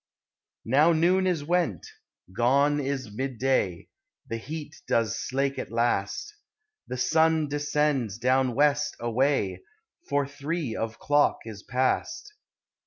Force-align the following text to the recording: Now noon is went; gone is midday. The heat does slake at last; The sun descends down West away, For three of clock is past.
Now 0.65 0.93
noon 0.93 1.27
is 1.27 1.43
went; 1.43 1.85
gone 2.35 2.79
is 2.79 3.11
midday. 3.13 3.89
The 4.27 4.37
heat 4.37 4.75
does 4.87 5.15
slake 5.19 5.59
at 5.59 5.69
last; 5.71 6.33
The 6.87 6.97
sun 6.97 7.47
descends 7.47 8.17
down 8.17 8.55
West 8.55 8.95
away, 8.99 9.61
For 10.09 10.25
three 10.25 10.75
of 10.75 10.97
clock 10.97 11.41
is 11.45 11.61
past. 11.61 12.33